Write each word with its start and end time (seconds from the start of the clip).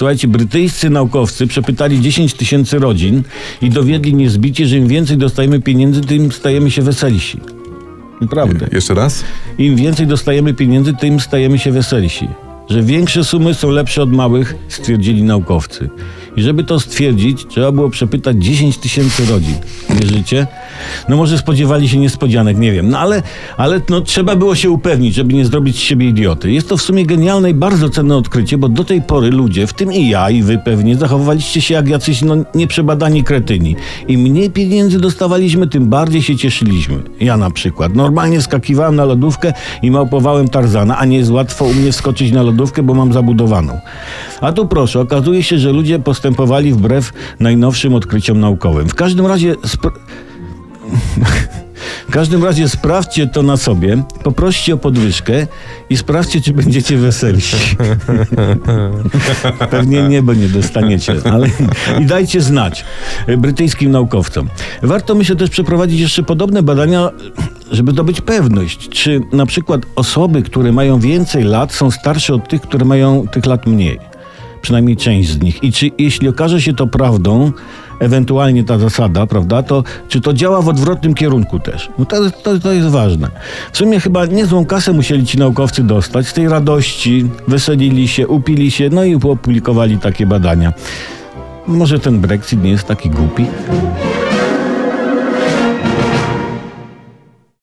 Słuchajcie, 0.00 0.28
brytyjscy 0.28 0.90
naukowcy 0.90 1.46
przepytali 1.46 2.00
10 2.00 2.34
tysięcy 2.34 2.78
rodzin 2.78 3.22
i 3.62 3.70
dowiedli 3.70 4.14
niezbicie, 4.14 4.66
że 4.66 4.76
im 4.76 4.88
więcej 4.88 5.16
dostajemy 5.16 5.60
pieniędzy, 5.60 6.00
tym 6.00 6.32
stajemy 6.32 6.70
się 6.70 6.82
weselsi. 6.82 7.40
Naprawdę. 8.20 8.68
Jeszcze 8.72 8.94
raz? 8.94 9.24
Im 9.58 9.76
więcej 9.76 10.06
dostajemy 10.06 10.54
pieniędzy, 10.54 10.94
tym 10.94 11.20
stajemy 11.20 11.58
się 11.58 11.72
weselsi. 11.72 12.28
Że 12.70 12.82
większe 12.82 13.24
sumy 13.24 13.54
są 13.54 13.70
lepsze 13.70 14.02
od 14.02 14.12
małych, 14.12 14.54
stwierdzili 14.68 15.22
naukowcy. 15.22 15.90
I 16.36 16.42
żeby 16.42 16.64
to 16.64 16.80
stwierdzić, 16.80 17.46
trzeba 17.48 17.72
było 17.72 17.90
przepytać 17.90 18.36
10 18.36 18.78
tysięcy 18.78 19.26
rodzin. 19.26 19.54
Wierzycie? 19.90 20.46
No 21.08 21.16
może 21.16 21.38
spodziewali 21.38 21.88
się 21.88 21.98
niespodzianek, 21.98 22.58
nie 22.58 22.72
wiem. 22.72 22.90
No 22.90 22.98
ale, 22.98 23.22
ale 23.56 23.80
no, 23.88 24.00
trzeba 24.00 24.36
było 24.36 24.54
się 24.54 24.70
upewnić, 24.70 25.14
żeby 25.14 25.34
nie 25.34 25.44
zrobić 25.44 25.76
z 25.76 25.80
siebie 25.80 26.08
idioty. 26.08 26.52
Jest 26.52 26.68
to 26.68 26.76
w 26.76 26.82
sumie 26.82 27.06
genialne 27.06 27.50
i 27.50 27.54
bardzo 27.54 27.90
cenne 27.90 28.16
odkrycie, 28.16 28.58
bo 28.58 28.68
do 28.68 28.84
tej 28.84 29.02
pory 29.02 29.30
ludzie, 29.30 29.66
w 29.66 29.72
tym 29.72 29.92
i 29.92 30.08
ja, 30.08 30.30
i 30.30 30.42
wy 30.42 30.58
pewnie, 30.64 30.96
zachowywaliście 30.96 31.60
się 31.60 31.74
jak 31.74 31.88
jacyś 31.88 32.22
no, 32.22 32.36
nieprzebadani 32.54 33.24
kretyni. 33.24 33.76
Im 34.08 34.20
mniej 34.20 34.50
pieniędzy 34.50 35.00
dostawaliśmy, 35.00 35.66
tym 35.66 35.86
bardziej 35.88 36.22
się 36.22 36.36
cieszyliśmy. 36.36 37.02
Ja 37.20 37.36
na 37.36 37.50
przykład. 37.50 37.94
Normalnie 37.94 38.42
skakiwałem 38.42 38.96
na 38.96 39.04
lodówkę 39.04 39.52
i 39.82 39.90
małpowałem 39.90 40.48
Tarzana, 40.48 40.98
a 40.98 41.04
nie 41.04 41.16
jest 41.16 41.30
łatwo 41.30 41.64
u 41.64 41.74
mnie 41.74 41.92
wskoczyć 41.92 42.32
na 42.32 42.42
lodówkę, 42.42 42.59
bo 42.82 42.94
mam 42.94 43.12
zabudowaną. 43.12 43.80
A 44.40 44.52
tu 44.52 44.66
proszę, 44.66 45.00
okazuje 45.00 45.42
się, 45.42 45.58
że 45.58 45.72
ludzie 45.72 45.98
postępowali 45.98 46.72
wbrew 46.72 47.12
najnowszym 47.40 47.94
odkryciom 47.94 48.40
naukowym. 48.40 48.88
W 48.88 48.94
każdym 48.94 49.26
razie... 49.26 49.54
Spr- 49.54 49.98
w 52.08 52.12
każdym 52.12 52.44
razie 52.44 52.68
sprawdźcie 52.68 53.26
to 53.26 53.42
na 53.42 53.56
sobie, 53.56 54.02
poproście 54.22 54.74
o 54.74 54.76
podwyżkę 54.76 55.46
i 55.90 55.96
sprawdźcie, 55.96 56.40
czy 56.40 56.52
będziecie 56.52 56.96
weselsi. 56.96 57.56
Pewnie 59.70 60.02
nie, 60.02 60.22
bo 60.22 60.34
nie 60.34 60.48
dostaniecie, 60.48 61.14
ale 61.32 61.46
i 62.00 62.06
dajcie 62.06 62.40
znać 62.40 62.84
brytyjskim 63.38 63.90
naukowcom. 63.90 64.48
Warto 64.82 65.14
myślę 65.14 65.36
też 65.36 65.50
przeprowadzić 65.50 66.00
jeszcze 66.00 66.22
podobne 66.22 66.62
badania, 66.62 67.10
żeby 67.70 67.92
zdobyć 67.92 68.20
pewność, 68.20 68.88
czy 68.88 69.20
na 69.32 69.46
przykład 69.46 69.80
osoby, 69.96 70.42
które 70.42 70.72
mają 70.72 70.98
więcej 70.98 71.44
lat, 71.44 71.72
są 71.72 71.90
starsze 71.90 72.34
od 72.34 72.48
tych, 72.48 72.60
które 72.60 72.84
mają 72.84 73.28
tych 73.28 73.46
lat 73.46 73.66
mniej. 73.66 73.98
Przynajmniej 74.62 74.96
część 74.96 75.30
z 75.30 75.42
nich. 75.42 75.62
I 75.62 75.72
czy 75.72 75.90
jeśli 75.98 76.28
okaże 76.28 76.60
się 76.60 76.72
to 76.74 76.86
prawdą, 76.86 77.52
ewentualnie 78.00 78.64
ta 78.64 78.78
zasada, 78.78 79.26
prawda, 79.26 79.62
to 79.62 79.84
czy 80.08 80.20
to 80.20 80.32
działa 80.32 80.62
w 80.62 80.68
odwrotnym 80.68 81.14
kierunku 81.14 81.60
też? 81.60 81.90
No 81.98 82.04
to, 82.04 82.30
to, 82.30 82.58
to 82.58 82.72
jest 82.72 82.88
ważne. 82.88 83.30
W 83.72 83.78
sumie 83.78 84.00
chyba 84.00 84.26
niezłą 84.26 84.64
kasę 84.66 84.92
musieli 84.92 85.26
ci 85.26 85.38
naukowcy 85.38 85.82
dostać. 85.82 86.28
Z 86.28 86.32
tej 86.32 86.48
radości 86.48 87.26
weselili 87.48 88.08
się, 88.08 88.28
upili 88.28 88.70
się, 88.70 88.90
no 88.92 89.04
i 89.04 89.14
opublikowali 89.14 89.98
takie 89.98 90.26
badania. 90.26 90.72
Może 91.66 91.98
ten 91.98 92.20
Brexit 92.20 92.62
nie 92.62 92.70
jest 92.70 92.84
taki 92.84 93.10
głupi? 93.10 93.46